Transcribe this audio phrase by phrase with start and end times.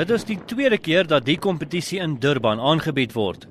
[0.00, 3.42] Dit is die tweede keer dat die kompetisie in Durban aangebied word.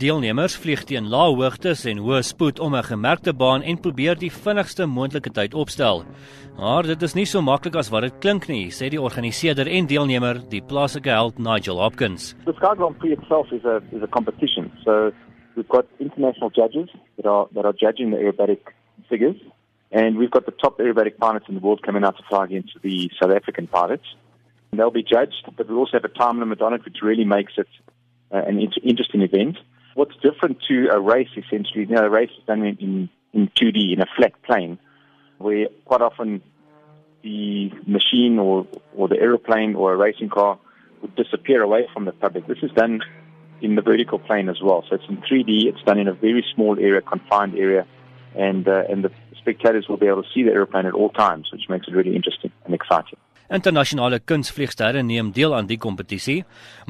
[0.00, 4.30] Deelnemers vlieg teen lae hoogtes en hoë spoed om 'n gemerkte baan en probeer die
[4.30, 6.02] vinnigste moontlike tyd opstel.
[6.58, 9.86] Maar dit is nie so maklik as wat dit klink nie, sê die organiseerder en
[9.86, 12.34] deelnemer, die plaaslike held Nigel Hopkins.
[12.44, 14.72] The Sky Grand Prix itself is a is a competition.
[14.84, 15.12] So
[15.54, 18.74] we've got international judges that are that are judging the aerobatic
[19.08, 19.36] figures
[19.92, 22.72] and we've got the top aerobatic pilots in the world coming out to fly against
[22.82, 24.16] the South African pilots.
[24.76, 27.52] They'll be judged, but we also have a time limit on it which really makes
[27.56, 27.68] it
[28.32, 29.58] uh, an interesting event.
[29.94, 33.48] What's different to a race essentially, you know, a race is done in, in, in
[33.48, 34.78] 2D in a flat plane,
[35.38, 36.42] where quite often
[37.22, 40.58] the machine or, or the aeroplane or a racing car
[41.00, 42.46] would disappear away from the public.
[42.46, 43.00] This is done
[43.60, 44.84] in the vertical plane as well.
[44.88, 47.86] So it's in 3D, it's done in a very small area, confined area,
[48.34, 51.50] and, uh, and the spectators will be able to see the aeroplane at all times,
[51.52, 53.18] which makes it really interesting and exciting.
[53.54, 56.40] Internasionale kunstvliegsterre neem deel aan die kompetisie.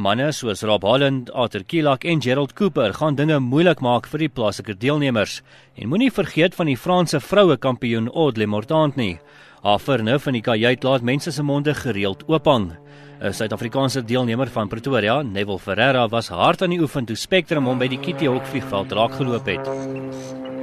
[0.00, 4.30] Manne soos Rob Holland, Arthur Kilak en Gerald Cooper gaan dinge moeilik maak vir die
[4.32, 5.42] plaaslike deelnemers.
[5.76, 9.18] En moenie vergeet van die Franse vroue kampioen Audley Mortant nie.
[9.64, 12.72] Haar vernuf in die kajuit laat mense se monde gereeld oophang.
[13.20, 17.78] 'n Suid-Afrikaanse deelnemer van Pretoria, Neville Ferreira, was hard aan die oefen toe Spectrum hom
[17.78, 20.53] by die Kitty Hawk vliegveld raakgeloop het.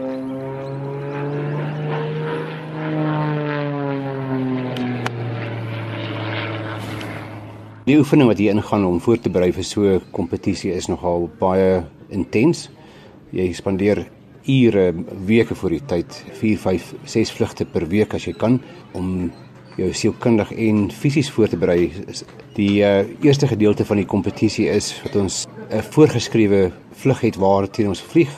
[7.91, 11.29] Die oefening wat hier ingaan om voor te berei vir so 'n kompetisie is nogal
[11.39, 12.69] baie intens.
[13.31, 14.07] Jy spandeer
[14.47, 14.93] ure,
[15.25, 18.61] weke voor die tyd, 4, 5, 6 vlugte per week as jy kan
[18.93, 19.31] om
[19.75, 21.91] jou sielkundig en fisies voor te berei.
[22.55, 27.69] Die uh, eerste gedeelte van die kompetisie is wat ons 'n voorgeskrewe vlug het waar
[27.69, 28.31] teen ons vlieg.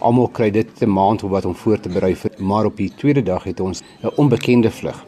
[0.00, 2.92] Almal kry dit 'n maand om wat om voor te berei vir, maar op die
[2.94, 5.07] tweede dag het ons 'n onbekende vlug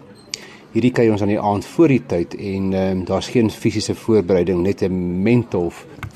[0.73, 3.94] hierdie kry ons aan die aand voor die tyd en ehm um, daar's geen fisiese
[3.94, 5.72] voorbereiding net 'n mental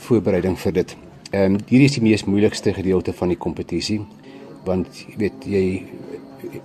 [0.07, 0.97] voorbereiding vir dit.
[1.31, 4.01] Ehm um, hierdie is die mees moeilikste gedeelte van die kompetisie
[4.65, 5.83] want jy weet jy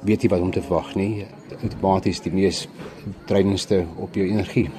[0.04, 1.26] weet nie wat om te verwag nie.
[1.64, 2.68] Outomaties die mees
[3.26, 4.70] dreinendste op jou energie.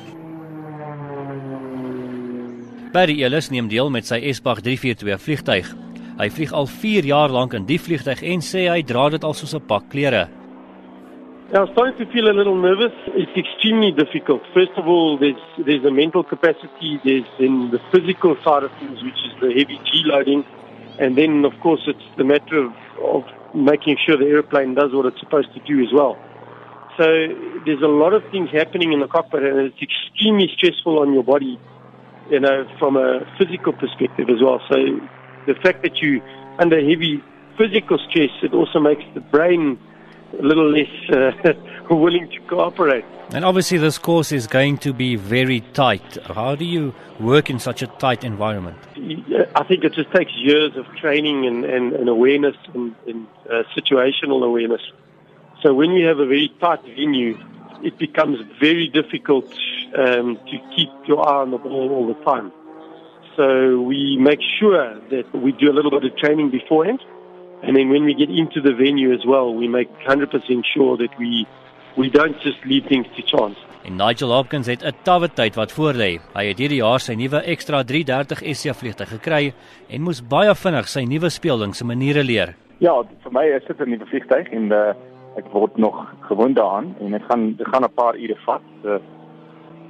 [2.93, 5.77] Barry Ellis neem deel met sy Sbach 342 vliegtyg.
[6.19, 9.35] Hy vlieg al 4 jaar lank in die vliegtyg en sê hy dra dit al
[9.35, 10.29] soos 'n pak klere.
[11.53, 12.93] I'm starting to feel a little nervous.
[13.09, 14.41] It's extremely difficult.
[14.55, 17.01] First of all, there's there's a mental capacity.
[17.03, 20.45] There's then the physical side of things, which is the heavy G loading,
[21.01, 22.73] and then of course it's the matter of
[23.03, 26.17] of making sure the airplane does what it's supposed to do as well.
[26.97, 27.05] So
[27.67, 31.25] there's a lot of things happening in the cockpit, and it's extremely stressful on your
[31.25, 31.59] body,
[32.31, 34.63] you know, from a physical perspective as well.
[34.69, 34.77] So
[35.49, 36.23] the fact that you
[36.61, 37.25] under heavy
[37.59, 39.81] physical stress, it also makes the brain
[40.39, 41.53] a little less uh,
[41.91, 43.05] willing to cooperate.
[43.33, 46.19] And obviously, this course is going to be very tight.
[46.25, 48.77] How do you work in such a tight environment?
[49.55, 53.63] I think it just takes years of training and, and, and awareness and, and uh,
[53.77, 54.83] situational awareness.
[55.63, 57.39] So when you have a very tight venue,
[57.83, 59.47] it becomes very difficult
[59.97, 62.53] um, to keep your eye on the ball all the time.
[63.37, 67.01] So we make sure that we do a little bit of training beforehand.
[67.63, 71.13] And then when we get into the venue as well, we make 100% sure that
[71.19, 71.47] we
[71.97, 73.59] we don't just leave things to chance.
[73.83, 76.21] En Nigel Hopkins het 'n tawwe tyd wat voorlê.
[76.35, 79.53] Hy het hierdie jaar sy nuwe Extra 330 SC vliegtuig gekry
[79.89, 82.55] en moes baie vinnig sy nuwe speelding se maniere leer.
[82.79, 84.93] Ja, vir my is dit 'n nuwe vliegtuig en uh,
[85.37, 88.63] ek word nog gewoond daaraan en dit gaan dit gaan 'n paar ure vat.
[88.85, 88.99] Uh,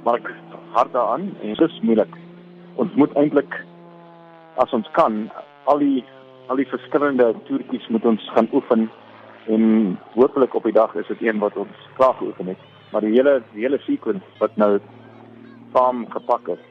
[0.03, 0.31] maar ek
[0.71, 2.13] hard daaraan en dit is moeilik.
[2.75, 3.65] Ons moet eintlik
[4.55, 5.29] as ons kan
[5.65, 6.03] al die
[6.51, 8.89] al die verskillende toertjies moet ons gaan oefen
[9.51, 9.63] en
[10.17, 12.65] hopelik op die dag is dit een wat ons klaar geoefen het.
[12.91, 14.73] Maar die hele die hele sequence wat nou
[15.71, 16.63] saam gepak is,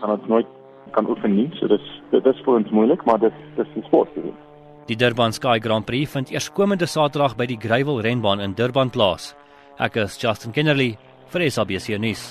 [0.00, 0.50] gaan ons nooit
[0.92, 1.48] kan oefen nie.
[1.56, 4.42] So dis dit is vir ons moeilik, maar dit dis die sport vir ons.
[4.86, 8.92] Die Durban Sky Grand Prix vind eers komende Saterdag by die Gravel renbaan in Durban
[8.92, 9.32] plaas.
[9.80, 10.92] Ek is Justin Kennerly
[11.32, 12.30] vir SABC nuus.